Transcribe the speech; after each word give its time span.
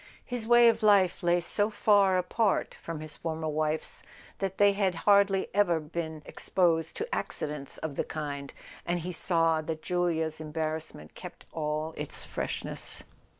His 0.25 0.47
way 0.47 0.67
of 0.67 0.81
life 0.81 1.21
lay 1.21 1.39
so 1.41 1.69
far 1.69 2.17
apart 2.17 2.73
from 2.81 3.01
his 3.01 3.15
former 3.15 3.47
wife's 3.49 4.01
that 4.39 4.57
they 4.57 4.71
had 4.71 4.95
hardly 5.05 5.47
ever 5.53 5.79
been 5.79 6.23
exposed 6.25 6.95
to 6.95 7.07
accidents 7.13 7.77
of 7.77 7.93
the 7.93 8.03
kind, 8.03 8.51
and 8.83 9.01
he 9.01 9.11
saw 9.11 9.61
that 9.61 9.83
Julia's 9.83 10.41
embarrassment 10.41 11.13
kept 11.13 11.45
all 11.53 11.93
its 11.97 12.25
freshness. 12.25 13.03